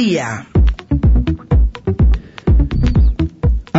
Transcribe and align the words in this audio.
día. 0.00 0.48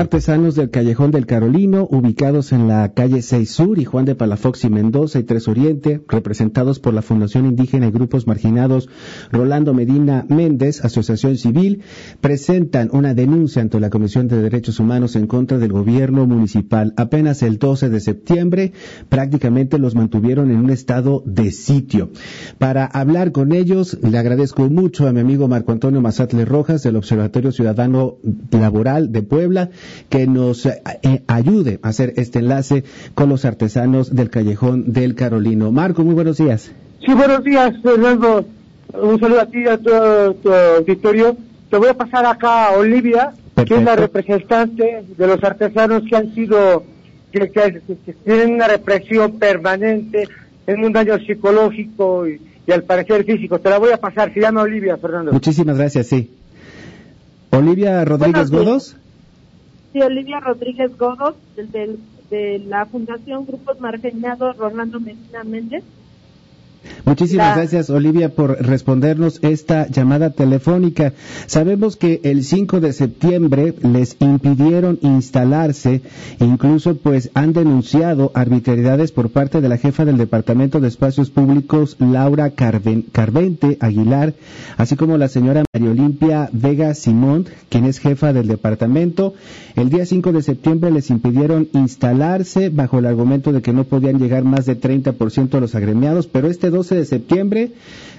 Artesanos 0.01 0.55
del 0.55 0.71
Callejón 0.71 1.11
del 1.11 1.27
Carolino, 1.27 1.87
ubicados 1.87 2.53
en 2.53 2.67
la 2.67 2.91
calle 2.91 3.21
6 3.21 3.47
Sur 3.47 3.77
y 3.77 3.85
Juan 3.85 4.03
de 4.03 4.15
Palafox 4.15 4.63
y 4.63 4.71
Mendoza 4.71 5.19
y 5.19 5.23
3 5.23 5.47
Oriente, 5.47 6.01
representados 6.07 6.79
por 6.79 6.95
la 6.95 7.03
Fundación 7.03 7.45
Indígena 7.45 7.85
y 7.85 7.91
Grupos 7.91 8.25
Marginados 8.25 8.89
Rolando 9.31 9.75
Medina 9.75 10.25
Méndez, 10.27 10.83
Asociación 10.83 11.37
Civil, 11.37 11.83
presentan 12.19 12.89
una 12.93 13.13
denuncia 13.13 13.61
ante 13.61 13.79
la 13.79 13.91
Comisión 13.91 14.27
de 14.27 14.41
Derechos 14.41 14.79
Humanos 14.79 15.15
en 15.15 15.27
contra 15.27 15.59
del 15.59 15.71
gobierno 15.71 16.25
municipal. 16.25 16.95
Apenas 16.97 17.43
el 17.43 17.59
12 17.59 17.89
de 17.89 17.99
septiembre, 17.99 18.73
prácticamente 19.07 19.77
los 19.77 19.93
mantuvieron 19.93 20.49
en 20.49 20.57
un 20.57 20.71
estado 20.71 21.21
de 21.27 21.51
sitio. 21.51 22.09
Para 22.57 22.85
hablar 22.85 23.31
con 23.31 23.51
ellos, 23.51 23.99
le 24.01 24.17
agradezco 24.17 24.67
mucho 24.67 25.07
a 25.07 25.13
mi 25.13 25.19
amigo 25.19 25.47
Marco 25.47 25.73
Antonio 25.73 26.01
Mazatle 26.01 26.45
Rojas 26.45 26.81
del 26.81 26.95
Observatorio 26.95 27.51
Ciudadano 27.51 28.17
Laboral 28.49 29.11
de 29.11 29.21
Puebla 29.21 29.69
que 30.09 30.27
nos 30.27 30.65
eh, 30.65 30.81
eh, 31.03 31.23
ayude 31.27 31.79
a 31.81 31.89
hacer 31.89 32.13
este 32.17 32.39
enlace 32.39 32.83
con 33.15 33.29
los 33.29 33.45
artesanos 33.45 34.13
del 34.15 34.29
Callejón 34.29 34.91
del 34.93 35.15
Carolino. 35.15 35.71
Marco, 35.71 36.03
muy 36.03 36.13
buenos 36.13 36.37
días. 36.37 36.71
Sí, 37.05 37.13
buenos 37.13 37.43
días, 37.43 37.73
Fernando. 37.81 38.45
Un 38.93 39.19
saludo 39.19 39.41
a 39.41 39.45
ti 39.45 39.59
y 39.59 39.67
a 39.67 39.77
todo 39.77 40.33
tu 40.35 40.53
auditorio. 40.53 41.37
Te 41.69 41.77
voy 41.77 41.87
a 41.87 41.93
pasar 41.93 42.25
acá 42.25 42.67
a 42.67 42.77
Olivia, 42.77 43.31
que 43.55 43.75
es 43.75 43.83
la 43.83 43.95
representante 43.95 45.03
de 45.17 45.27
los 45.27 45.43
artesanos 45.43 46.03
que 46.09 46.15
han 46.15 46.33
sido, 46.35 46.83
que, 47.31 47.47
tienen 48.25 48.53
una 48.53 48.67
represión 48.67 49.39
permanente, 49.39 50.27
en 50.67 50.83
un 50.83 50.93
daño 50.93 51.17
psicológico 51.25 52.27
y, 52.27 52.39
al 52.71 52.83
parecer 52.83 53.23
físico. 53.25 53.59
Te 53.59 53.69
la 53.69 53.79
voy 53.79 53.91
a 53.91 53.97
pasar, 53.97 54.33
se 54.33 54.39
llama 54.39 54.61
Olivia, 54.61 54.97
Fernando. 54.97 55.31
Muchísimas 55.31 55.77
gracias, 55.77 56.07
sí. 56.07 56.31
Olivia 57.49 58.05
Rodríguez 58.05 58.49
Godos. 58.49 58.95
Sí, 59.91 60.01
Olivia 60.01 60.39
Rodríguez 60.39 60.97
Godos, 60.97 61.35
del, 61.55 61.99
de 62.29 62.59
la 62.59 62.85
Fundación 62.85 63.45
Grupos 63.45 63.79
Marginados 63.79 64.55
Rolando 64.57 64.99
Medina 64.99 65.43
Méndez. 65.43 65.83
Muchísimas 67.05 67.55
gracias, 67.55 67.89
Olivia, 67.89 68.29
por 68.29 68.61
respondernos 68.61 69.39
esta 69.41 69.87
llamada 69.87 70.31
telefónica. 70.31 71.13
Sabemos 71.47 71.95
que 71.95 72.21
el 72.23 72.43
5 72.43 72.79
de 72.79 72.93
septiembre 72.93 73.73
les 73.81 74.17
impidieron 74.19 74.99
instalarse, 75.01 76.01
incluso 76.39 76.97
pues 76.97 77.31
han 77.33 77.53
denunciado 77.53 78.31
arbitrariedades 78.33 79.11
por 79.11 79.29
parte 79.29 79.61
de 79.61 79.69
la 79.69 79.77
jefa 79.77 80.05
del 80.05 80.17
Departamento 80.17 80.79
de 80.79 80.87
Espacios 80.87 81.29
Públicos, 81.29 81.95
Laura 81.99 82.51
Carvente 82.51 83.77
Aguilar, 83.79 84.33
así 84.77 84.95
como 84.95 85.17
la 85.17 85.27
señora 85.27 85.63
María 85.73 85.91
Olimpia 85.91 86.49
Vega 86.51 86.93
Simón, 86.93 87.45
quien 87.69 87.85
es 87.85 87.99
jefa 87.99 88.33
del 88.33 88.47
departamento. 88.47 89.33
El 89.75 89.89
día 89.89 90.05
5 90.05 90.31
de 90.31 90.41
septiembre 90.41 90.91
les 90.91 91.09
impidieron 91.09 91.69
instalarse 91.73 92.69
bajo 92.69 92.99
el 92.99 93.05
argumento 93.05 93.51
de 93.51 93.61
que 93.61 93.73
no 93.73 93.85
podían 93.85 94.19
llegar 94.19 94.43
más 94.43 94.65
de 94.65 94.79
30% 94.79 95.49
de 95.49 95.61
los 95.61 95.75
agremiados, 95.75 96.27
pero 96.27 96.47
este 96.47 96.70
12 96.71 96.95
de 96.95 97.05
septiembre, 97.05 97.71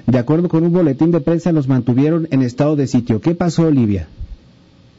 de 0.06 0.18
acuerdo 0.18 0.48
con 0.48 0.64
un 0.64 0.72
boletín 0.72 1.10
de 1.10 1.20
prensa, 1.20 1.52
los 1.52 1.68
mantuvieron 1.68 2.28
en 2.30 2.42
estado 2.42 2.76
de 2.76 2.86
sitio. 2.86 3.20
¿Qué 3.20 3.34
pasó, 3.34 3.66
Olivia? 3.66 4.06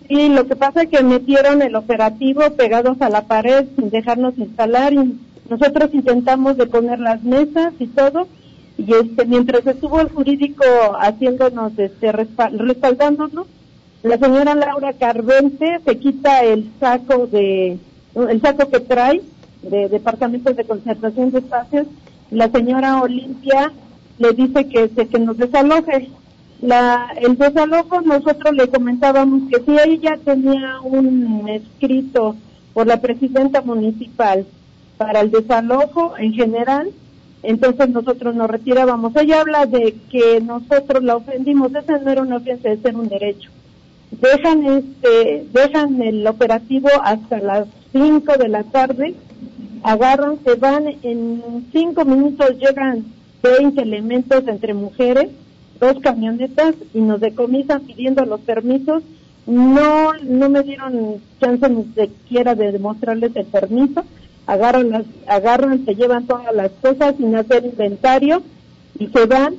Sí, 0.07 0.29
lo 0.29 0.45
que 0.45 0.55
pasa 0.55 0.83
es 0.83 0.89
que 0.89 1.01
metieron 1.03 1.61
el 1.61 1.75
operativo 1.75 2.41
pegados 2.57 3.01
a 3.01 3.09
la 3.09 3.25
pared 3.25 3.65
sin 3.75 3.89
dejarnos 3.89 4.37
instalar 4.37 4.93
y 4.93 5.17
nosotros 5.49 5.93
intentamos 5.93 6.57
de 6.57 6.67
poner 6.67 6.99
las 6.99 7.23
mesas 7.23 7.73
y 7.79 7.87
todo 7.87 8.27
y 8.77 8.91
este 8.93 9.25
mientras 9.25 9.65
estuvo 9.67 10.01
el 10.01 10.09
jurídico 10.09 10.63
haciéndonos 10.99 11.77
este 11.77 12.11
respaldándonos 12.11 13.47
la 14.01 14.17
señora 14.17 14.55
Laura 14.55 14.93
Carvente 14.93 15.79
se 15.85 15.97
quita 15.97 16.43
el 16.43 16.71
saco 16.79 17.27
de 17.27 17.77
el 18.15 18.41
saco 18.41 18.69
que 18.69 18.79
trae 18.79 19.21
de 19.61 19.89
departamentos 19.89 20.55
de 20.55 20.65
concentración 20.65 21.31
de 21.31 21.39
espacios 21.39 21.87
la 22.33 22.49
señora 22.49 23.01
Olimpia 23.01 23.71
le 24.19 24.31
dice 24.33 24.67
que, 24.67 24.89
que 24.89 25.19
nos 25.19 25.37
desaloje. 25.37 26.09
La, 26.61 27.13
el 27.19 27.37
desalojo 27.37 28.01
nosotros 28.01 28.53
le 28.55 28.69
comentábamos 28.69 29.49
que 29.49 29.61
si 29.63 29.89
ella 29.89 30.17
tenía 30.23 30.79
un 30.81 31.47
escrito 31.49 32.35
por 32.73 32.87
la 32.87 33.01
presidenta 33.01 33.61
municipal 33.61 34.45
para 34.97 35.21
el 35.21 35.31
desalojo 35.31 36.13
en 36.17 36.33
general, 36.33 36.91
entonces 37.43 37.89
nosotros 37.89 38.33
nos 38.35 38.49
retirábamos. 38.49 39.15
Ella 39.15 39.41
habla 39.41 39.65
de 39.65 39.95
que 40.09 40.39
nosotros 40.41 41.03
la 41.03 41.17
ofendimos, 41.17 41.75
esa 41.75 41.97
no 41.97 42.09
era 42.09 42.21
una 42.21 42.37
ofensa, 42.37 42.69
de 42.69 42.77
ser 42.77 42.95
un 42.95 43.09
derecho. 43.09 43.49
Dejan 44.11 44.65
este, 44.65 45.45
dejan 45.51 46.01
el 46.01 46.25
operativo 46.25 46.87
hasta 47.03 47.39
las 47.39 47.67
5 47.91 48.37
de 48.37 48.47
la 48.47 48.63
tarde 48.63 49.15
agarran, 49.83 50.39
se 50.43 50.55
van, 50.55 50.85
en 51.03 51.67
cinco 51.71 52.05
minutos 52.05 52.57
llegan 52.57 53.05
20 53.43 53.81
elementos 53.81 54.47
entre 54.47 54.73
mujeres, 54.73 55.29
dos 55.79 55.99
camionetas 56.01 56.75
y 56.93 57.01
nos 57.01 57.19
decomisan 57.19 57.81
pidiendo 57.81 58.25
los 58.25 58.39
permisos. 58.41 59.03
No, 59.45 60.13
no 60.23 60.49
me 60.49 60.63
dieron 60.63 61.21
chance 61.41 61.67
ni 61.69 61.83
siquiera 61.93 62.55
de 62.55 62.71
demostrarles 62.71 63.35
el 63.35 63.45
permiso. 63.45 64.05
Agarran, 64.47 64.89
las, 64.89 65.05
agarran, 65.27 65.85
se 65.85 65.95
llevan 65.95 66.25
todas 66.25 66.55
las 66.55 66.71
cosas 66.81 67.15
sin 67.17 67.35
hacer 67.35 67.65
inventario 67.65 68.41
y 68.97 69.07
se 69.07 69.25
van 69.25 69.55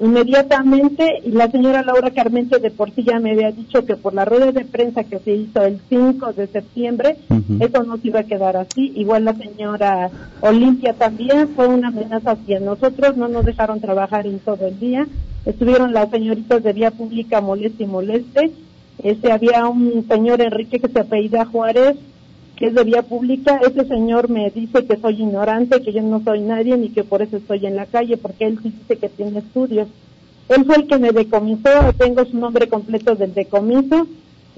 inmediatamente 0.00 1.20
y 1.24 1.30
la 1.30 1.50
señora 1.50 1.82
Laura 1.82 2.10
Carmente 2.10 2.58
de 2.58 2.70
por 2.70 2.90
sí 2.90 3.04
ya 3.04 3.20
me 3.20 3.32
había 3.32 3.52
dicho 3.52 3.84
que 3.84 3.96
por 3.96 4.14
la 4.14 4.24
rueda 4.24 4.52
de 4.52 4.64
prensa 4.64 5.04
que 5.04 5.18
se 5.18 5.32
hizo 5.32 5.62
el 5.62 5.80
5 5.88 6.32
de 6.32 6.46
septiembre, 6.48 7.16
eso 7.60 7.82
no 7.84 7.96
se 7.98 8.08
iba 8.08 8.20
a 8.20 8.24
quedar 8.24 8.56
así. 8.56 8.92
Igual 8.96 9.24
la 9.24 9.34
señora 9.34 10.10
Olimpia 10.40 10.94
también 10.94 11.48
fue 11.54 11.68
una 11.68 11.88
amenaza 11.88 12.32
hacia 12.32 12.60
nosotros, 12.60 13.16
no 13.16 13.28
nos 13.28 13.44
dejaron 13.44 13.80
trabajar 13.80 14.26
en 14.26 14.38
todo 14.40 14.66
el 14.66 14.78
día. 14.78 15.06
Estuvieron 15.46 15.92
las 15.92 16.10
señoritas 16.10 16.62
de 16.62 16.72
vía 16.72 16.90
pública 16.90 17.40
moleste 17.40 17.84
y 17.84 17.86
moleste. 17.86 18.52
Este, 19.02 19.32
había 19.32 19.66
un 19.66 20.06
señor 20.08 20.40
Enrique 20.40 20.78
que 20.78 20.88
se 20.88 21.00
apellida 21.00 21.44
Juárez, 21.44 21.96
que 22.56 22.66
es 22.66 22.74
de 22.74 22.84
vía 22.84 23.02
pública, 23.02 23.60
ese 23.66 23.86
señor 23.86 24.28
me 24.28 24.50
dice 24.50 24.84
que 24.84 24.96
soy 24.96 25.22
ignorante, 25.22 25.82
que 25.82 25.92
yo 25.92 26.02
no 26.02 26.22
soy 26.22 26.40
nadie 26.40 26.76
ni 26.76 26.90
que 26.90 27.04
por 27.04 27.22
eso 27.22 27.36
estoy 27.36 27.66
en 27.66 27.76
la 27.76 27.86
calle, 27.86 28.16
porque 28.16 28.46
él 28.46 28.58
sí 28.62 28.70
dice 28.70 28.96
que 28.96 29.08
tiene 29.08 29.40
estudios. 29.40 29.88
Él 30.48 30.64
fue 30.64 30.76
el 30.76 30.86
que 30.86 30.98
me 30.98 31.10
decomisó, 31.10 31.70
tengo 31.98 32.24
su 32.24 32.36
nombre 32.36 32.68
completo 32.68 33.14
del 33.14 33.34
decomiso 33.34 34.06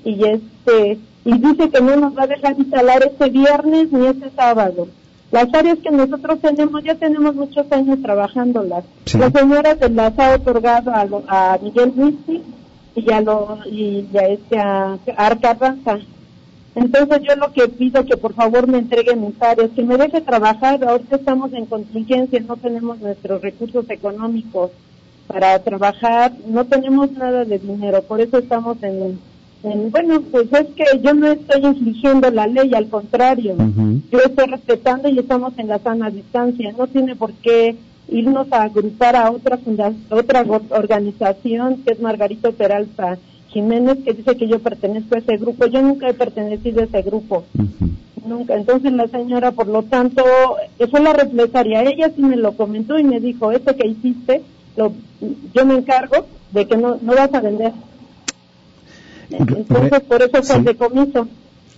y 0.04 0.24
este 0.24 0.98
y 1.24 1.38
dice 1.38 1.70
que 1.70 1.80
no 1.80 1.96
nos 1.96 2.16
va 2.16 2.22
a 2.22 2.28
dejar 2.28 2.56
instalar 2.56 3.02
este 3.02 3.30
viernes 3.30 3.90
ni 3.90 4.06
este 4.06 4.30
sábado. 4.30 4.86
Las 5.32 5.52
áreas 5.52 5.78
que 5.78 5.90
nosotros 5.90 6.40
tenemos, 6.40 6.84
ya 6.84 6.94
tenemos 6.94 7.34
muchos 7.34 7.70
años 7.72 8.00
trabajándolas. 8.00 8.84
La 9.18 9.30
señora 9.30 9.76
se 9.76 9.88
las 9.90 10.16
ha 10.18 10.36
otorgado 10.36 10.92
a, 10.92 11.54
a 11.54 11.58
Miguel 11.58 11.92
Luisi 11.96 12.42
y 12.94 13.12
a, 13.12 13.20
lo, 13.20 13.58
y 13.66 14.06
a, 14.16 14.28
este, 14.28 14.58
a 14.58 14.98
Arca 15.16 15.56
entonces 16.76 17.22
yo 17.26 17.34
lo 17.36 17.52
que 17.54 17.68
pido 17.68 18.04
que 18.04 18.18
por 18.18 18.34
favor 18.34 18.68
me 18.68 18.78
entreguen 18.78 19.22
mis 19.22 19.40
áreas, 19.40 19.70
que 19.74 19.82
me 19.82 19.96
deje 19.96 20.20
trabajar. 20.20 20.84
Ahorita 20.84 21.16
estamos 21.16 21.50
en 21.54 21.64
contingencia, 21.64 22.38
no 22.40 22.56
tenemos 22.56 23.00
nuestros 23.00 23.40
recursos 23.40 23.88
económicos 23.88 24.72
para 25.26 25.58
trabajar, 25.60 26.32
no 26.46 26.66
tenemos 26.66 27.10
nada 27.12 27.46
de 27.46 27.58
dinero, 27.58 28.02
por 28.02 28.20
eso 28.20 28.38
estamos 28.38 28.76
en, 28.82 29.18
bueno, 29.90 30.20
pues 30.30 30.52
es 30.52 30.66
que 30.76 30.84
yo 31.02 31.14
no 31.14 31.28
estoy 31.28 31.64
infligiendo 31.64 32.30
la 32.30 32.46
ley, 32.46 32.70
al 32.74 32.88
contrario, 32.88 33.56
yo 34.12 34.18
estoy 34.18 34.46
respetando 34.46 35.08
y 35.08 35.18
estamos 35.18 35.58
en 35.58 35.68
la 35.68 35.78
sana 35.78 36.10
distancia, 36.10 36.72
no 36.76 36.86
tiene 36.88 37.16
por 37.16 37.32
qué 37.32 37.74
irnos 38.08 38.52
a 38.52 38.64
agrupar 38.64 39.16
a 39.16 39.30
otra 39.30 39.58
otra 40.10 40.44
organización 40.70 41.82
que 41.82 41.94
es 41.94 42.00
Margarito 42.00 42.52
Peralta 42.52 43.18
Jiménez 43.56 43.96
que 44.04 44.12
dice 44.12 44.36
que 44.36 44.48
yo 44.48 44.58
pertenezco 44.58 45.14
a 45.14 45.18
ese 45.18 45.38
grupo. 45.38 45.64
Yo 45.64 45.80
nunca 45.80 46.10
he 46.10 46.12
pertenecido 46.12 46.82
a 46.82 46.84
ese 46.84 47.00
grupo. 47.00 47.44
Nunca. 48.26 48.54
Entonces 48.54 48.92
la 48.92 49.08
señora, 49.08 49.52
por 49.52 49.66
lo 49.66 49.82
tanto, 49.82 50.22
fue 50.90 51.00
la 51.00 51.14
represaria. 51.14 51.82
Ella 51.82 52.12
sí 52.14 52.20
me 52.20 52.36
lo 52.36 52.52
comentó 52.52 52.98
y 52.98 53.04
me 53.04 53.18
dijo, 53.18 53.52
esto 53.52 53.74
que 53.74 53.86
hiciste, 53.86 54.42
lo, 54.76 54.92
yo 55.54 55.64
me 55.64 55.72
encargo 55.72 56.26
de 56.52 56.66
que 56.66 56.76
no, 56.76 56.98
no 57.00 57.14
vas 57.14 57.32
a 57.32 57.40
vender. 57.40 57.72
Entonces, 59.30 60.00
por 60.00 60.22
eso 60.22 60.42
fue 60.42 60.56
el 60.56 60.64
decomiso. 60.64 61.26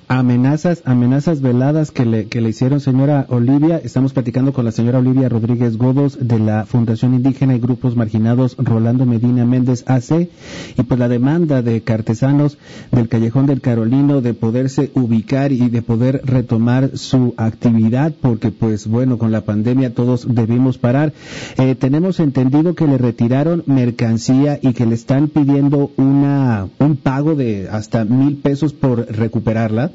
Amenazas, 0.08 0.82
amenazas 0.86 1.42
veladas 1.42 1.90
que 1.90 2.06
le, 2.06 2.26
que 2.26 2.40
le 2.40 2.48
hicieron 2.48 2.80
señora 2.80 3.26
Olivia. 3.28 3.80
Estamos 3.82 4.14
platicando 4.14 4.54
con 4.54 4.64
la 4.64 4.72
señora 4.72 4.98
Olivia 4.98 5.28
Rodríguez 5.28 5.76
Godos 5.76 6.18
de 6.20 6.38
la 6.38 6.64
Fundación 6.64 7.14
Indígena 7.14 7.54
y 7.54 7.60
Grupos 7.60 7.94
Marginados 7.94 8.56
Rolando 8.56 9.04
Medina 9.04 9.44
Méndez 9.44 9.84
AC 9.86 10.28
y 10.76 10.82
pues 10.82 10.98
la 10.98 11.08
demanda 11.08 11.60
de 11.60 11.82
cartesanos 11.82 12.56
del 12.90 13.08
Callejón 13.08 13.46
del 13.46 13.60
Carolino 13.60 14.22
de 14.22 14.32
poderse 14.32 14.90
ubicar 14.94 15.52
y 15.52 15.68
de 15.68 15.82
poder 15.82 16.22
retomar 16.24 16.96
su 16.96 17.34
actividad 17.36 18.14
porque 18.18 18.50
pues 18.50 18.86
bueno, 18.86 19.18
con 19.18 19.30
la 19.30 19.42
pandemia 19.42 19.92
todos 19.92 20.26
debimos 20.34 20.78
parar. 20.78 21.12
Eh, 21.58 21.74
tenemos 21.74 22.18
entendido 22.18 22.74
que 22.74 22.86
le 22.86 22.96
retiraron 22.96 23.62
mercancía 23.66 24.58
y 24.62 24.72
que 24.72 24.86
le 24.86 24.94
están 24.94 25.28
pidiendo 25.28 25.90
una, 25.96 26.68
un 26.78 26.96
pago 26.96 27.34
de 27.34 27.68
hasta 27.70 28.06
mil 28.06 28.36
pesos 28.36 28.72
por 28.72 29.06
recuperarla. 29.14 29.92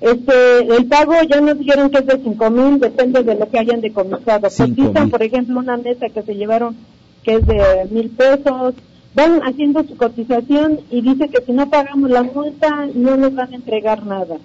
Este, 0.00 0.58
el 0.76 0.86
pago 0.86 1.14
ya 1.28 1.40
nos 1.40 1.58
dijeron 1.58 1.90
que 1.90 1.98
es 1.98 2.06
de 2.06 2.18
cinco 2.22 2.50
mil, 2.50 2.78
depende 2.78 3.22
de 3.22 3.34
lo 3.34 3.48
que 3.48 3.58
hayan 3.58 3.80
decomisado. 3.80 4.48
Cotizan, 4.50 5.10
por 5.10 5.22
ejemplo, 5.22 5.58
una 5.58 5.76
mesa 5.78 6.08
que 6.10 6.22
se 6.22 6.34
llevaron 6.34 6.76
que 7.22 7.34
es 7.34 7.46
de 7.46 7.86
mil 7.90 8.10
pesos. 8.10 8.74
Van 9.14 9.40
haciendo 9.42 9.82
su 9.82 9.96
cotización 9.96 10.80
y 10.90 11.00
dice 11.00 11.30
que 11.30 11.42
si 11.42 11.52
no 11.52 11.70
pagamos 11.70 12.10
la 12.10 12.22
multa 12.22 12.86
no 12.94 13.16
nos 13.16 13.34
van 13.34 13.52
a 13.52 13.56
entregar 13.56 14.04
nada. 14.04 14.36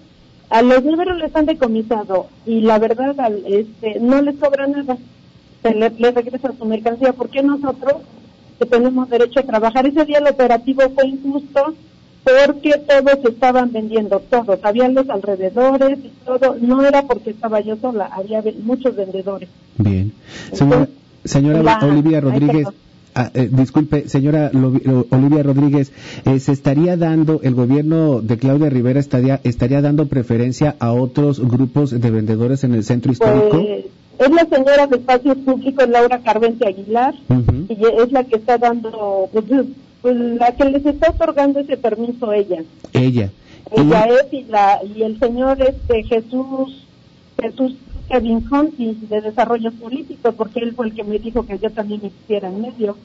A 0.49 0.61
los 0.61 0.83
números 0.83 1.17
les 1.17 1.35
han 1.35 1.45
decomisado 1.45 2.27
y 2.45 2.61
la 2.61 2.79
verdad 2.79 3.15
este, 3.45 3.99
no 3.99 4.21
les 4.21 4.37
cobra 4.37 4.67
nada. 4.67 4.97
Se 5.61 5.75
les, 5.75 5.97
regresa 5.99 6.53
su 6.57 6.65
mercancía. 6.65 7.11
porque 7.11 7.43
nosotros, 7.43 7.95
que 8.57 8.65
tenemos 8.65 9.09
derecho 9.09 9.41
a 9.41 9.43
trabajar, 9.43 9.85
ese 9.85 10.05
día 10.05 10.19
el 10.19 10.27
operativo 10.27 10.83
fue 10.95 11.07
injusto 11.07 11.75
porque 12.23 12.73
todos 12.87 13.25
estaban 13.25 13.71
vendiendo, 13.71 14.19
todos, 14.19 14.59
había 14.63 14.87
los 14.89 15.09
alrededores 15.09 15.99
y 15.99 16.11
todo, 16.25 16.55
no 16.59 16.85
era 16.85 17.03
porque 17.03 17.31
estaba 17.31 17.59
yo 17.61 17.75
sola, 17.77 18.09
había 18.11 18.43
muchos 18.63 18.95
vendedores. 18.95 19.49
Bien. 19.77 20.13
Señora, 21.23 21.79
Olivia 21.81 22.21
Rodríguez. 22.21 22.67
Ah, 23.13 23.29
eh, 23.33 23.49
disculpe, 23.51 24.07
señora 24.07 24.49
Olivia 25.09 25.43
Rodríguez, 25.43 25.91
eh, 26.23 26.39
¿se 26.39 26.53
estaría 26.53 26.95
dando, 26.95 27.41
el 27.43 27.55
gobierno 27.55 28.21
de 28.21 28.37
Claudia 28.37 28.69
Rivera 28.69 29.01
estaría, 29.01 29.41
estaría 29.43 29.81
dando 29.81 30.07
preferencia 30.07 30.77
a 30.79 30.93
otros 30.93 31.41
grupos 31.45 31.91
de 31.91 32.09
vendedores 32.09 32.63
en 32.63 32.73
el 32.73 32.85
centro 32.85 33.11
histórico? 33.11 33.49
Pues, 33.49 33.85
es 34.17 34.29
la 34.29 34.45
señora 34.45 34.87
de 34.87 34.95
Espacios 34.95 35.37
Públicos, 35.39 35.89
Laura 35.89 36.19
Carvente 36.19 36.65
Aguilar, 36.65 37.13
y 37.67 38.01
es 38.01 38.11
la 38.13 38.23
que 38.23 38.37
está 38.37 38.57
dando, 38.57 39.27
pues, 39.33 39.45
pues 40.01 40.15
la 40.15 40.51
que 40.55 40.65
les 40.65 40.85
está 40.85 41.11
otorgando 41.11 41.59
ese 41.59 41.77
permiso 41.77 42.33
ella. 42.33 42.63
Ella. 42.93 43.31
Ella 43.71 44.05
es 44.05 44.33
y, 44.33 44.43
la, 44.45 44.79
y 44.83 45.03
el 45.03 45.19
señor 45.19 45.61
este 45.61 46.03
Jesús 46.03 46.85
Jesús 47.39 47.73
Kevin 48.09 48.45
Hunty 48.51 48.97
de 49.09 49.21
Desarrollo 49.21 49.71
Político, 49.71 50.33
porque 50.33 50.59
él 50.59 50.73
fue 50.75 50.87
el 50.87 50.93
que 50.93 51.03
me 51.03 51.17
dijo 51.17 51.45
que 51.45 51.57
yo 51.57 51.69
también 51.71 52.01
existiera 52.03 52.49
en 52.49 52.61
medio. 52.61 52.97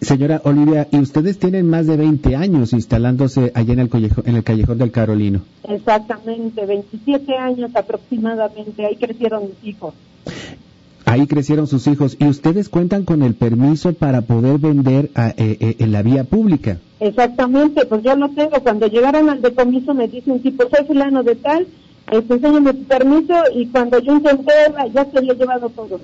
Señora 0.00 0.40
Olivia, 0.44 0.88
y 0.90 0.98
ustedes 0.98 1.38
tienen 1.38 1.68
más 1.68 1.86
de 1.86 1.98
20 1.98 2.36
años 2.36 2.72
instalándose 2.72 3.52
allá 3.54 3.74
en 3.74 3.80
el, 3.80 3.90
en 4.24 4.36
el 4.36 4.44
Callejón 4.44 4.78
del 4.78 4.90
Carolino. 4.90 5.42
Exactamente, 5.68 6.64
27 6.64 7.36
años 7.36 7.70
aproximadamente, 7.74 8.86
ahí 8.86 8.96
crecieron 8.96 9.42
mis 9.50 9.74
hijos. 9.74 9.92
Ahí 11.10 11.26
crecieron 11.26 11.66
sus 11.66 11.88
hijos 11.88 12.16
y 12.20 12.28
ustedes 12.28 12.68
cuentan 12.68 13.04
con 13.04 13.22
el 13.22 13.34
permiso 13.34 13.92
para 13.94 14.20
poder 14.20 14.58
vender 14.58 15.10
eh, 15.16 15.34
eh, 15.36 15.76
en 15.80 15.90
la 15.90 16.02
vía 16.02 16.22
pública. 16.22 16.78
Exactamente, 17.00 17.84
pues 17.84 18.04
yo 18.04 18.14
lo 18.14 18.28
tengo. 18.28 18.60
Cuando 18.62 18.86
llegaron 18.86 19.28
al 19.28 19.42
decomiso 19.42 19.92
me 19.92 20.06
dice 20.06 20.30
un 20.30 20.40
tipo, 20.40 20.68
soy 20.70 20.86
fulano 20.86 21.24
de 21.24 21.34
tal, 21.34 21.66
este, 22.12 22.34
enséñame 22.34 22.74
tu 22.74 22.84
permiso 22.84 23.34
y 23.52 23.66
cuando 23.66 23.98
yo 23.98 24.14
intenté, 24.14 24.52
ya 24.94 25.04
se 25.04 25.18
había 25.18 25.34
llevado 25.34 25.68
todo. 25.70 26.00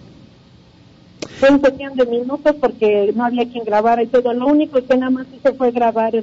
Fue 1.38 1.50
un 1.50 1.60
cuestión 1.60 1.94
de 1.94 2.06
minutos 2.06 2.56
porque 2.60 3.12
no 3.14 3.26
había 3.26 3.48
quien 3.48 3.64
grabara 3.64 4.02
y 4.02 4.08
todo. 4.08 4.32
Lo 4.32 4.48
único 4.48 4.84
que 4.84 4.96
nada 4.96 5.10
más 5.10 5.28
hice 5.32 5.52
fue 5.52 5.70
grabar, 5.70 6.14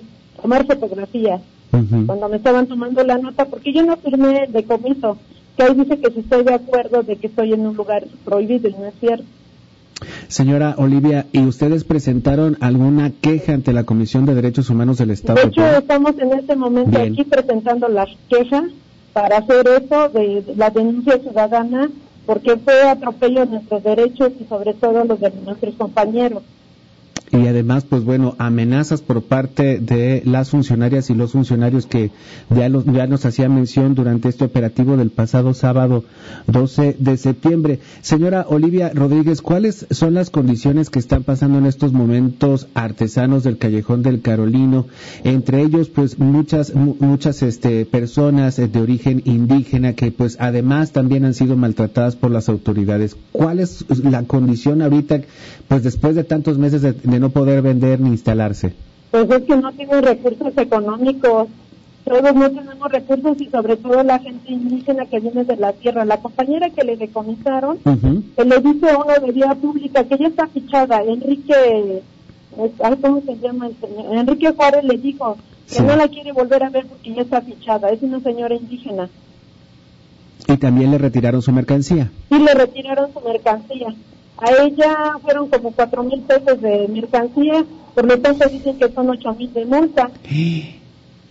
tomar 0.42 0.66
fotografías. 0.66 1.42
Cuando 1.72 2.28
me 2.28 2.36
estaban 2.36 2.68
tomando 2.68 3.02
la 3.06 3.18
nota, 3.18 3.46
porque 3.46 3.72
yo 3.72 3.82
no 3.84 3.96
firmé 3.96 4.44
el 4.44 4.52
decomiso 4.52 5.18
que 5.56 5.64
ahí 5.64 5.74
dice 5.76 6.00
que 6.00 6.12
si 6.12 6.20
estoy 6.22 6.44
de 6.44 6.54
acuerdo 6.54 7.04
de 7.04 7.16
que 7.16 7.28
estoy 7.28 7.54
en 7.54 7.66
un 7.66 7.76
lugar 7.76 8.06
prohibido 8.26 8.70
y 8.70 8.74
no 8.74 8.86
es 8.86 8.94
cierto. 9.00 9.26
Señora 10.28 10.76
Olivia, 10.78 11.28
¿y 11.32 11.42
ustedes 11.42 11.84
presentaron 11.84 12.58
alguna 12.60 13.12
queja 13.22 13.54
ante 13.54 13.72
la 13.74 13.84
Comisión 13.84 14.26
de 14.26 14.36
Derechos 14.36 14.70
Humanos 14.70 14.98
del 14.98 15.12
Estado? 15.12 15.40
De 15.40 15.48
hecho, 15.48 15.66
estamos 15.66 16.18
en 16.20 16.34
este 16.34 16.56
momento 16.56 17.00
aquí 17.00 17.24
presentando 17.24 17.88
las 17.88 18.10
quejas 18.30 18.66
para 19.14 19.38
hacer 19.38 19.66
eso 19.68 20.10
de 20.10 20.44
la 20.58 20.72
denuncia 20.72 21.20
ciudadana, 21.20 21.90
porque 22.26 22.58
fue 22.58 22.82
atropello 22.82 23.44
a 23.44 23.46
nuestros 23.46 23.84
derechos 23.84 24.32
y 24.40 24.46
sobre 24.46 24.74
todo 24.74 25.04
los 25.06 25.20
de 25.20 25.32
nuestros 25.46 25.76
compañeros 25.76 26.44
y 27.34 27.48
además, 27.48 27.84
pues 27.84 28.04
bueno, 28.04 28.36
amenazas 28.38 29.02
por 29.02 29.24
parte 29.24 29.80
de 29.80 30.22
las 30.24 30.52
funcionarias 30.52 31.10
y 31.10 31.16
los 31.16 31.32
funcionarios 31.32 31.88
que 31.88 32.12
ya, 32.56 32.70
los, 32.70 32.86
ya 32.86 33.08
nos 33.08 33.26
hacían 33.26 33.56
mención 33.56 33.96
durante 33.96 34.30
este 34.30 34.46
operativo 34.46 34.98
del 34.98 35.10
pasado 35.10 35.56
sábado 35.56 36.04
12 36.46 36.96
de 37.00 37.18
septiembre. 37.18 37.80
Señora 38.02 38.46
Olivia 38.48 38.92
Rodríguez, 38.94 39.42
¿cuáles 39.42 39.88
son 39.90 40.14
las 40.14 40.30
condiciones 40.30 40.92
que 40.92 41.00
están 41.00 41.24
pasando 41.24 41.58
en 41.58 41.66
estos 41.66 41.92
momentos 41.92 42.68
artesanos 42.76 43.44
del 43.44 43.58
Callejón 43.58 44.04
del 44.04 44.22
Carolino? 44.22 44.86
Entre 45.24 45.64
ellos, 45.64 45.90
pues 45.90 46.20
muchas, 46.20 46.76
muchas 46.76 47.42
este, 47.42 47.88
personas 47.88 48.58
de 48.58 48.80
origen 48.80 49.24
indígena 49.26 49.94
que 49.94 50.12
pues 50.12 50.38
además 50.40 50.92
también 50.92 51.26
han 51.26 51.34
sido 51.34 51.58
maltratadas 51.58 52.16
por 52.16 52.30
las 52.30 52.48
autoridades. 52.48 53.18
¿Cuál 53.32 53.60
es 53.60 53.86
la 54.04 54.22
condición 54.22 54.84
ahorita, 54.84 55.22
pues 55.68 55.82
después 55.82 56.14
de 56.14 56.24
tantos 56.24 56.60
meses 56.60 56.84
de 56.84 57.23
no 57.24 57.30
poder 57.30 57.62
vender 57.62 58.02
ni 58.02 58.10
instalarse? 58.10 58.74
Pues 59.10 59.30
es 59.30 59.44
que 59.44 59.56
no 59.56 59.72
tienen 59.72 60.04
recursos 60.04 60.54
económicos. 60.58 61.48
Todos 62.04 62.36
no 62.36 62.52
tenemos 62.52 62.92
recursos 62.92 63.40
y 63.40 63.46
sobre 63.46 63.78
todo 63.78 64.04
la 64.04 64.20
gente 64.20 64.52
indígena 64.52 65.06
que 65.06 65.22
viene 65.22 65.46
de 65.46 65.56
la 65.56 65.72
tierra. 65.72 66.04
La 66.04 66.18
compañera 66.18 66.70
que 66.70 66.84
le 66.84 66.98
decomisaron, 66.98 67.78
que 67.78 68.44
le 68.44 68.60
dice 68.60 68.88
a 68.90 69.20
de 69.22 69.32
vía 69.32 69.56
pública 69.56 70.04
que 70.04 70.18
ya 70.18 70.28
está 70.28 70.48
fichada, 70.48 71.02
Enrique, 71.02 72.02
¿cómo 73.02 73.22
se 73.22 73.38
llama 73.38 73.68
el 73.68 73.76
señor? 73.80 74.18
Enrique 74.18 74.52
Juárez 74.52 74.84
le 74.84 74.98
dijo 74.98 75.38
que 75.74 75.82
no 75.82 75.96
la 75.96 76.10
quiere 76.10 76.34
volver 76.34 76.64
a 76.64 76.70
ver 76.70 76.86
porque 76.88 77.14
ya 77.14 77.22
está 77.22 77.40
fichada. 77.40 77.90
Es 77.90 78.02
una 78.02 78.20
señora 78.20 78.54
indígena. 78.54 79.10
¿Y 80.46 80.58
también 80.58 80.92
le 80.92 80.98
retiraron 80.98 81.42
su 81.42 81.54
mercancía? 81.54 82.12
Sí, 82.30 82.38
le 82.38 82.54
retiraron 82.54 83.14
su 83.14 83.22
mercancía. 83.22 83.96
A 84.44 84.52
ella 84.62 85.20
fueron 85.22 85.48
como 85.48 85.72
cuatro 85.72 86.04
mil 86.04 86.20
pesos 86.20 86.62
de 86.62 86.90
mercancía, 86.90 87.64
por 87.96 88.06
lo 88.06 88.20
tanto 88.20 88.50
dicen 88.50 88.78
que 88.78 88.90
son 88.90 89.10
ocho 89.10 89.34
mil 89.36 89.54
de 89.54 89.64
multa. 89.64 90.12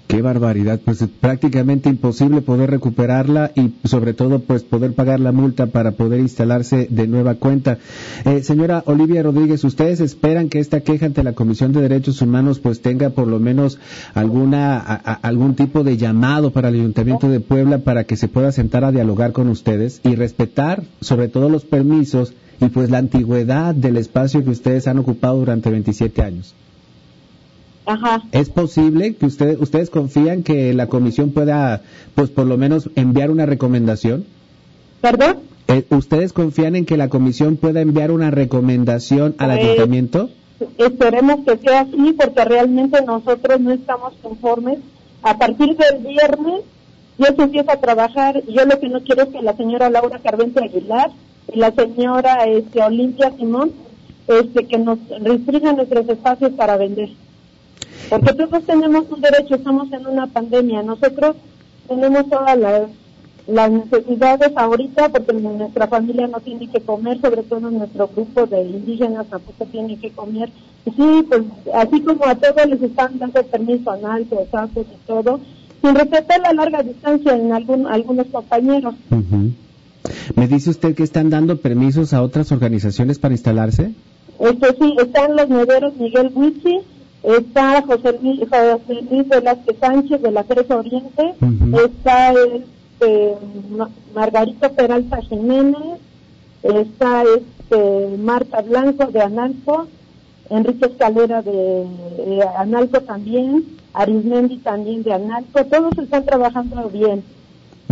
Qué 0.06 0.20
barbaridad, 0.20 0.80
pues 0.84 1.00
es 1.00 1.08
prácticamente 1.08 1.88
imposible 1.88 2.42
poder 2.42 2.70
recuperarla 2.70 3.50
y 3.54 3.72
sobre 3.84 4.12
todo 4.12 4.40
pues 4.40 4.62
poder 4.62 4.94
pagar 4.94 5.20
la 5.20 5.32
multa 5.32 5.66
para 5.66 5.92
poder 5.92 6.20
instalarse 6.20 6.86
de 6.90 7.06
nueva 7.06 7.36
cuenta. 7.36 7.78
Eh, 8.26 8.42
señora 8.42 8.82
Olivia 8.84 9.22
Rodríguez, 9.22 9.64
¿ustedes 9.64 10.00
esperan 10.00 10.50
que 10.50 10.58
esta 10.58 10.80
queja 10.80 11.06
ante 11.06 11.22
la 11.22 11.32
Comisión 11.32 11.72
de 11.72 11.80
Derechos 11.80 12.20
Humanos 12.20 12.60
pues 12.60 12.82
tenga 12.82 13.10
por 13.10 13.26
lo 13.26 13.40
menos 13.40 13.78
alguna 14.12 14.78
algún 14.78 15.54
tipo 15.54 15.82
de 15.82 15.96
llamado 15.96 16.50
para 16.50 16.69
el 16.69 16.74
Ayuntamiento 16.74 17.31
de 17.31 17.40
Puebla 17.40 17.78
para 17.78 18.04
que 18.04 18.16
se 18.16 18.28
pueda 18.28 18.52
sentar 18.52 18.84
a 18.84 18.92
dialogar 18.92 19.32
con 19.32 19.48
ustedes 19.48 20.00
y 20.04 20.14
respetar 20.14 20.82
sobre 21.00 21.28
todo 21.28 21.48
los 21.48 21.64
permisos 21.64 22.34
y 22.62 22.69
pues 22.69 22.90
la 22.90 22.98
antigüedad 22.98 23.74
del 23.74 23.96
espacio 23.96 24.44
que 24.44 24.50
ustedes 24.50 24.86
han 24.86 24.98
ocupado 24.98 25.38
durante 25.38 25.70
27 25.70 26.22
años. 26.22 26.54
Ajá. 27.84 28.22
¿Es 28.31 28.48
posible 28.50 29.16
que 29.16 29.26
ustedes 29.26 29.60
ustedes 29.60 29.90
confían 29.90 30.44
que 30.44 30.72
la 30.72 30.86
comisión 30.86 31.32
pueda, 31.32 31.82
pues 32.14 32.31
por 32.31 32.46
lo 32.46 32.56
menos 32.56 32.88
enviar 32.94 33.31
una 33.31 33.44
recomendación? 33.44 34.24
¿Perdón? 35.00 35.38
Eh, 35.66 35.84
¿Ustedes 35.90 36.32
confían 36.32 36.76
en 36.76 36.86
que 36.86 36.96
la 36.96 37.08
comisión 37.08 37.56
pueda 37.56 37.81
enviar 37.81 38.12
una 38.12 38.31
recomendación 38.31 39.34
al 39.38 39.50
pues, 39.50 39.64
ayuntamiento? 39.64 40.31
Esperemos 40.78 41.40
que 41.44 41.56
sea 41.58 41.81
así, 41.81 42.14
porque 42.16 42.44
realmente 42.44 43.02
nosotros 43.04 43.60
no 43.60 43.72
estamos 43.72 44.14
conformes. 44.22 44.78
A 45.24 45.38
partir 45.38 45.76
del 45.76 46.04
viernes, 46.06 46.62
yo 47.19 47.26
se 47.34 47.42
empieza 47.42 47.72
a 47.72 47.81
trabajar. 47.81 48.42
Yo 48.46 48.64
lo 48.64 48.78
que 48.78 48.88
no 48.88 49.00
quiero 49.02 49.24
es 49.24 49.28
que 49.31 49.42
la 49.42 49.56
señora 49.56 49.90
Laura 49.90 50.20
Carvente 50.20 50.62
Aguilar 50.62 51.10
y 51.10 51.31
la 51.55 51.70
señora 51.72 52.44
este, 52.46 52.82
Olimpia 52.82 53.32
Simón 53.37 53.72
este, 54.29 54.67
que 54.67 54.79
nos 54.79 54.99
restrinjan 55.20 55.77
nuestros 55.77 56.08
espacios 56.08 56.53
para 56.53 56.77
vender. 56.77 57.11
Porque 58.08 58.32
todos 58.34 58.65
tenemos 58.65 59.05
un 59.11 59.20
derecho, 59.20 59.55
estamos 59.55 59.93
en 59.93 60.06
una 60.06 60.27
pandemia, 60.27 60.82
nosotros 60.82 61.37
tenemos 61.89 62.29
todas 62.29 62.58
las, 62.58 62.82
las 63.46 63.70
necesidades 63.70 64.53
ahorita 64.55 65.08
porque 65.08 65.32
nuestra 65.32 65.89
familia 65.89 66.29
no 66.29 66.41
tiene 66.41 66.69
que 66.69 66.81
comer, 66.81 67.20
sobre 67.20 67.43
todo 67.43 67.70
nuestro 67.70 68.08
grupo 68.08 68.46
de 68.46 68.63
indígenas 68.63 69.27
tampoco 69.29 69.67
tiene 69.67 69.99
que 69.99 70.11
comer. 70.11 70.51
Y 70.84 70.91
sí, 70.91 71.27
pues 71.29 71.43
así 71.75 72.01
como 72.01 72.25
a 72.27 72.34
todos 72.34 72.67
les 72.67 72.82
están 72.82 73.19
dando 73.19 73.43
permiso 73.44 73.91
anal, 73.91 74.27
cosas 74.27 74.70
y 74.77 75.06
todo, 75.06 75.41
sin 75.82 75.94
respetar 75.94 76.41
la 76.41 76.53
larga 76.53 76.82
distancia 76.82 77.34
en 77.34 77.53
algún, 77.53 77.87
algunos 77.87 78.27
compañeros. 78.27 78.94
¿Me 80.36 80.48
dice 80.48 80.70
usted 80.70 80.94
que 80.94 81.02
están 81.02 81.30
dando 81.30 81.58
permisos 81.58 82.12
a 82.12 82.22
otras 82.22 82.52
organizaciones 82.52 83.18
para 83.18 83.34
instalarse? 83.34 83.92
Este, 84.40 84.74
sí, 84.80 84.96
están 84.98 85.36
los 85.36 85.48
nederos 85.48 85.94
Miguel 85.96 86.32
Huichi, 86.34 86.80
está 87.22 87.82
José 87.82 88.18
Luis, 88.20 88.40
José 88.40 89.02
Luis 89.08 89.28
Velázquez 89.28 89.76
Sánchez 89.78 90.22
de 90.22 90.30
la 90.32 90.44
Cruz 90.44 90.70
Oriente, 90.70 91.34
está 91.84 92.32
este, 92.32 93.34
Margarito 94.14 94.72
Peralta 94.72 95.20
Jiménez, 95.22 96.00
está 96.62 97.22
este, 97.22 98.16
Marta 98.18 98.62
Blanco 98.62 99.06
de 99.06 99.20
Analco, 99.20 99.86
Enrique 100.50 100.86
Escalera 100.86 101.42
de 101.42 101.86
Analco 102.56 103.00
también, 103.02 103.64
Arismendi 103.94 104.56
también 104.58 105.02
de 105.02 105.12
Analco, 105.12 105.64
todos 105.66 105.96
están 105.98 106.24
trabajando 106.24 106.88
bien. 106.88 107.22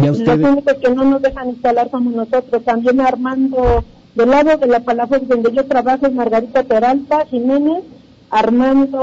Los 0.00 0.18
únicos 0.18 0.74
que 0.74 0.94
no 0.94 1.04
nos 1.04 1.22
dejan 1.22 1.50
instalar 1.50 1.90
somos 1.90 2.14
nosotros, 2.14 2.64
también 2.64 3.00
Armando, 3.00 3.84
del 4.14 4.30
lado 4.30 4.56
de 4.56 4.66
la 4.66 4.80
Palafox 4.80 5.28
donde 5.28 5.52
yo 5.52 5.64
trabajo 5.66 6.06
es 6.06 6.12
Margarita 6.12 6.62
Peralta 6.62 7.26
Jiménez, 7.26 7.84
Armando, 8.30 9.00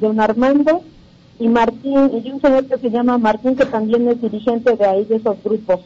don 0.00 0.20
Armando 0.20 0.82
y 1.38 1.48
Martín, 1.48 2.10
y 2.24 2.30
un 2.30 2.40
señor 2.40 2.66
que 2.66 2.78
se 2.78 2.90
llama 2.90 3.18
Martín 3.18 3.56
que 3.56 3.66
también 3.66 4.08
es 4.08 4.20
dirigente 4.20 4.76
de 4.76 4.84
ahí, 4.84 5.04
de 5.04 5.16
esos 5.16 5.42
grupos. 5.42 5.80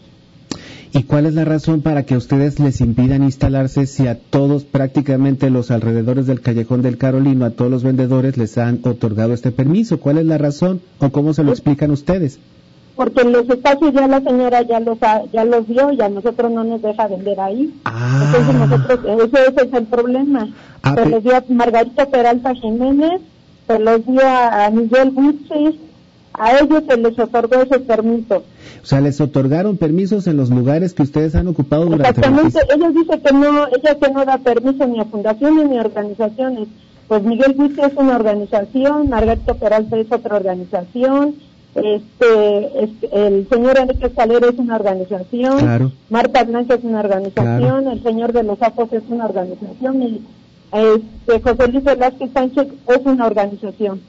¿Y 0.96 1.02
cuál 1.02 1.26
es 1.26 1.34
la 1.34 1.44
razón 1.44 1.82
para 1.82 2.04
que 2.04 2.16
ustedes 2.16 2.60
les 2.60 2.80
impidan 2.80 3.24
instalarse 3.24 3.86
si 3.86 4.06
a 4.06 4.16
todos, 4.16 4.62
prácticamente 4.62 5.50
los 5.50 5.72
alrededores 5.72 6.28
del 6.28 6.40
callejón 6.40 6.82
del 6.82 6.98
Carolino, 6.98 7.44
a 7.44 7.50
todos 7.50 7.68
los 7.68 7.82
vendedores 7.82 8.36
les 8.36 8.56
han 8.58 8.78
otorgado 8.84 9.34
este 9.34 9.50
permiso? 9.50 9.98
¿Cuál 9.98 10.18
es 10.18 10.26
la 10.26 10.38
razón 10.38 10.80
o 11.00 11.10
cómo 11.10 11.34
se 11.34 11.42
lo 11.42 11.50
explican 11.50 11.90
ustedes? 11.90 12.38
Porque 12.96 13.24
los 13.24 13.48
espacios 13.48 13.92
ya 13.92 14.06
la 14.06 14.20
señora 14.20 14.62
ya 14.62 14.78
los 14.78 14.98
ya 15.32 15.44
los 15.44 15.66
vio 15.66 15.92
y 15.92 16.00
a 16.00 16.08
nosotros 16.08 16.52
no 16.52 16.62
nos 16.62 16.80
deja 16.80 17.08
vender 17.08 17.40
ahí. 17.40 17.74
Ah. 17.84 18.22
Entonces 18.26 18.54
nosotros, 18.54 19.00
ese, 19.24 19.66
es 19.66 19.72
el 19.72 19.86
problema. 19.86 20.48
Ah, 20.82 20.94
se 20.94 21.06
los 21.06 21.24
dio 21.24 21.36
a 21.36 21.44
Margarita 21.48 22.06
Peralta 22.06 22.54
Jiménez, 22.54 23.20
se 23.66 23.78
los 23.80 24.06
dio 24.06 24.20
a, 24.24 24.70
Miguel 24.70 25.10
Guzzi, 25.10 25.80
a 26.34 26.58
ellos 26.58 26.84
se 26.88 26.96
les 26.96 27.18
otorgó 27.18 27.62
ese 27.62 27.80
permiso. 27.80 28.44
O 28.82 28.86
sea, 28.86 29.00
les 29.00 29.20
otorgaron 29.20 29.76
permisos 29.76 30.26
en 30.28 30.36
los 30.36 30.50
lugares 30.50 30.94
que 30.94 31.02
ustedes 31.02 31.34
han 31.34 31.48
ocupado 31.48 31.86
durante 31.86 32.10
Exactamente, 32.10 32.60
ellos 32.76 32.94
dicen 32.94 33.20
que 33.20 33.32
no, 33.32 33.66
ella 33.66 33.98
que 33.98 34.12
no 34.12 34.24
da 34.24 34.38
permiso 34.38 34.86
ni 34.86 35.00
a 35.00 35.04
fundaciones 35.06 35.68
ni 35.68 35.78
a 35.78 35.80
organizaciones. 35.80 36.68
Pues 37.08 37.22
Miguel 37.22 37.54
Guiste 37.58 37.84
es 37.86 37.92
una 37.96 38.16
organización, 38.16 39.10
Margarito 39.10 39.54
Peralta 39.56 39.96
es 39.98 40.10
otra 40.10 40.36
organización, 40.36 41.34
este, 41.74 42.90
el 43.12 43.48
señor 43.48 43.78
Enrique 43.78 44.06
Escalera 44.06 44.48
es 44.48 44.58
una 44.58 44.76
organización, 44.76 45.92
Marta 46.08 46.44
Blanca 46.44 46.74
es 46.74 46.84
una 46.84 47.00
organización, 47.00 47.88
el 47.88 48.02
señor 48.02 48.32
de 48.32 48.42
los 48.42 48.62
Apos 48.62 48.92
es 48.92 49.02
una 49.08 49.26
organización. 49.26 50.02
Y 50.02 50.20
este, 50.72 51.40
José 51.40 51.68
Luis 51.72 51.84
Velázquez 51.84 52.30
Sánchez 52.32 52.68
es 52.88 53.00
una 53.04 53.26
organización. 53.26 54.00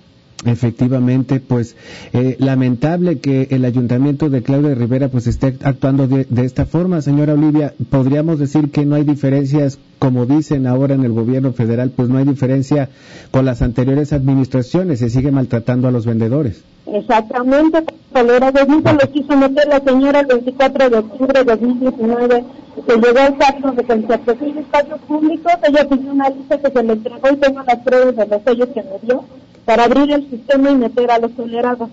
Efectivamente, 0.45 1.39
pues 1.39 1.75
eh, 2.13 2.35
lamentable 2.39 3.17
que 3.17 3.47
el 3.49 3.65
ayuntamiento 3.65 4.29
de 4.29 4.43
Claudia 4.43 4.75
Rivera 4.75 5.07
pues 5.07 5.25
esté 5.25 5.57
actuando 5.63 6.07
de, 6.07 6.27
esta 6.45 6.65
forma, 6.65 7.01
señora 7.01 7.33
Olivia. 7.33 7.73
Podríamos 7.89 8.37
decir 8.37 8.69
que 8.69 8.85
no 8.85 8.95
hay 8.95 9.03
diferencias, 9.03 9.79
como 9.97 10.27
dicen 10.27 10.67
ahora 10.67 10.93
en 10.93 11.03
el 11.03 11.13
gobierno 11.13 11.51
federal, 11.53 11.91
pues 11.95 12.09
no 12.09 12.19
hay 12.19 12.25
diferencia 12.25 12.89
con 13.31 13.45
las 13.45 13.63
anteriores 13.63 14.13
administraciones, 14.13 14.99
se 14.99 15.09
sigue 15.09 15.31
maltratando 15.31 15.87
a 15.87 15.91
los 15.91 16.05
vendedores. 16.05 16.63
Exactamente, 16.85 17.83
Colera 18.13 18.51
de 18.51 18.65
lo 18.65 19.11
quiso 19.11 19.35
meter 19.35 19.67
la 19.67 19.79
señora 19.79 20.19
el 20.19 20.27
24 20.27 20.89
de 20.91 20.97
octubre 20.99 21.43
de 21.43 21.43
2019, 21.43 22.45
que 22.85 22.93
llegó 22.93 23.19
al 23.19 23.37
caso 23.37 23.71
de 23.71 23.83
que 23.83 23.93
se 23.93 24.59
espacios 24.59 24.99
públicos, 25.07 25.53
ella 25.67 25.89
pidió 25.89 26.11
una 26.11 26.29
lista 26.29 26.59
que 26.59 26.69
se 26.69 26.83
le 26.83 26.93
entregó 26.93 27.29
y 27.31 27.37
tengo 27.37 27.63
las 27.63 27.79
pruebas 27.79 28.15
de 28.15 28.27
los 28.27 28.41
sellos 28.43 28.69
que 28.69 28.83
me 28.83 28.99
dio 29.01 29.23
para 29.65 29.86
abrir 29.86 30.12
el 30.12 30.29
sistema 30.29 30.72
y 30.72 30.75
meter 30.75 31.12
a 31.12 31.19
los 31.19 31.31
tolerados. 31.34 31.89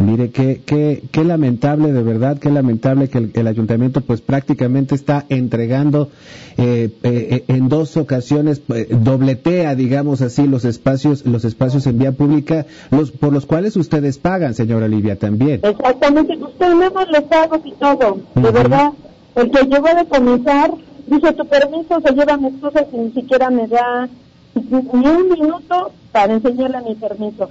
Mire, 0.00 0.30
qué, 0.30 0.62
qué, 0.64 1.02
qué 1.12 1.24
lamentable, 1.24 1.92
de 1.92 2.02
verdad, 2.02 2.38
qué 2.38 2.48
lamentable 2.50 3.10
que 3.10 3.30
el, 3.34 3.46
ayuntamiento 3.46 4.00
pues 4.00 4.22
prácticamente 4.22 4.94
está 4.94 5.26
entregando 5.28 6.08
eh, 6.56 6.88
eh, 7.02 7.44
en 7.48 7.68
dos 7.68 7.98
ocasiones, 7.98 8.62
eh, 8.74 8.86
dobletea, 8.88 9.74
digamos 9.74 10.22
así, 10.22 10.46
los 10.46 10.64
espacios, 10.64 11.26
los 11.26 11.44
espacios 11.44 11.86
en 11.86 11.98
vía 11.98 12.12
pública, 12.12 12.64
los 12.90 13.10
por 13.10 13.34
los 13.34 13.44
cuales 13.44 13.76
ustedes 13.76 14.16
pagan, 14.16 14.54
señora 14.54 14.86
Olivia, 14.86 15.18
también. 15.18 15.60
Exactamente, 15.62 16.34
pues 16.38 16.56
tenemos 16.56 17.04
los 17.10 17.22
pagos 17.24 17.60
y 17.66 17.72
todo, 17.72 18.20
de 18.36 18.50
verdad. 18.50 18.92
El 19.34 19.50
que 19.50 19.64
llegó 19.64 19.88
de 19.94 20.06
comenzar, 20.08 20.70
dice, 21.08 21.32
tu 21.34 21.46
permiso 21.46 22.00
se 22.00 22.14
lleva 22.14 22.38
mis 22.38 22.58
cosas 22.58 22.86
y 22.90 22.96
ni 22.96 23.12
siquiera 23.12 23.50
me 23.50 23.68
da 23.68 24.08
ni 24.54 25.08
un 25.08 25.28
minuto 25.28 25.92
para 26.12 26.34
enseñarle 26.34 26.78
mi 26.82 26.94
permiso. 26.94 27.48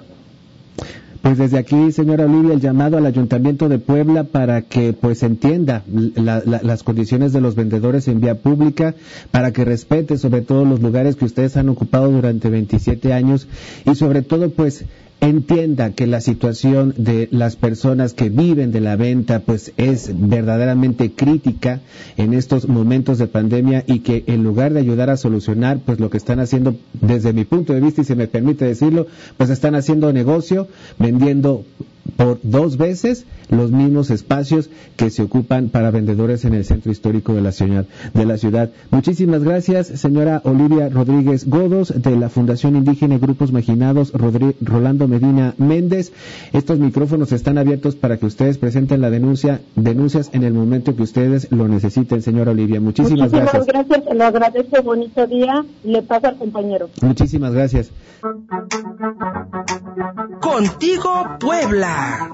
Pues 1.21 1.37
desde 1.37 1.57
aquí, 1.57 1.91
señora 1.91 2.25
Olivia, 2.25 2.53
el 2.53 2.61
llamado 2.61 2.97
al 2.97 3.05
Ayuntamiento 3.05 3.67
de 3.67 3.77
Puebla 3.77 4.23
para 4.23 4.61
que 4.61 4.93
pues 4.93 5.21
entienda 5.21 5.83
las 5.85 6.83
condiciones 6.83 7.33
de 7.33 7.41
los 7.41 7.55
vendedores 7.55 8.07
en 8.07 8.21
vía 8.21 8.35
pública, 8.35 8.95
para 9.29 9.51
que 9.51 9.65
respete 9.65 10.17
sobre 10.17 10.41
todo 10.41 10.63
los 10.63 10.79
lugares 10.81 11.17
que 11.17 11.25
ustedes 11.25 11.57
han 11.57 11.67
ocupado 11.67 12.09
durante 12.09 12.49
27 12.49 13.11
años 13.11 13.47
y 13.85 13.95
sobre 13.95 14.21
todo 14.21 14.49
pues 14.49 14.85
entienda 15.21 15.91
que 15.91 16.07
la 16.07 16.21
situación 16.21 16.93
de 16.97 17.27
las 17.31 17.55
personas 17.55 18.13
que 18.13 18.29
viven 18.29 18.71
de 18.71 18.79
la 18.81 18.95
venta 18.95 19.39
pues 19.41 19.73
es 19.77 20.11
verdaderamente 20.15 21.11
crítica 21.11 21.81
en 22.17 22.33
estos 22.33 22.67
momentos 22.67 23.17
de 23.17 23.27
pandemia 23.27 23.83
y 23.85 23.99
que 23.99 24.23
en 24.27 24.43
lugar 24.43 24.73
de 24.73 24.79
ayudar 24.79 25.09
a 25.09 25.17
solucionar 25.17 25.79
pues 25.85 25.99
lo 25.99 26.09
que 26.09 26.17
están 26.17 26.39
haciendo 26.39 26.75
desde 27.01 27.33
mi 27.33 27.43
punto 27.45 27.73
de 27.73 27.81
vista 27.81 28.01
y 28.01 28.05
se 28.05 28.15
me 28.15 28.27
permite 28.27 28.65
decirlo 28.65 29.07
pues 29.38 29.49
están 29.49 29.75
haciendo 29.75 30.11
negocio 30.13 30.67
vendiendo 30.97 31.65
por 32.15 32.39
dos 32.43 32.77
veces 32.77 33.25
los 33.49 33.71
mismos 33.71 34.11
espacios 34.11 34.69
que 34.95 35.09
se 35.09 35.23
ocupan 35.23 35.69
para 35.69 35.91
vendedores 35.91 36.45
en 36.45 36.53
el 36.53 36.65
centro 36.65 36.91
histórico 36.91 37.33
de 37.33 37.41
la 37.41 37.51
ciudad. 37.51 37.85
De 38.13 38.25
la 38.25 38.37
ciudad. 38.37 38.69
Muchísimas 38.91 39.43
gracias, 39.43 39.87
señora 39.87 40.41
Olivia 40.43 40.89
Rodríguez 40.89 41.49
Godos, 41.49 41.93
de 41.95 42.15
la 42.15 42.29
Fundación 42.29 42.75
Indígena 42.75 43.15
y 43.15 43.19
Grupos 43.19 43.51
Maginados 43.51 44.11
Rolando 44.13 45.07
Medina 45.07 45.55
Méndez. 45.57 46.11
Estos 46.53 46.79
micrófonos 46.79 47.31
están 47.31 47.57
abiertos 47.57 47.95
para 47.95 48.17
que 48.17 48.25
ustedes 48.25 48.57
presenten 48.57 49.01
la 49.01 49.09
denuncia, 49.09 49.61
denuncias 49.75 50.29
en 50.33 50.43
el 50.43 50.53
momento 50.53 50.95
que 50.95 51.03
ustedes 51.03 51.51
lo 51.51 51.67
necesiten, 51.67 52.21
señora 52.21 52.51
Olivia. 52.51 52.79
Muchísimas, 52.79 53.31
Muchísimas 53.31 53.53
gracias. 53.53 53.87
gracias, 53.87 54.15
le 54.15 54.23
agradezco, 54.23 54.83
bonito 54.83 55.25
día. 55.27 55.65
Le 55.83 56.01
paso 56.03 56.27
al 56.27 56.37
compañero. 56.37 56.89
Muchísimas 57.01 57.53
gracias. 57.53 57.91
Contigo 60.39 61.37
Puebla. 61.39 62.29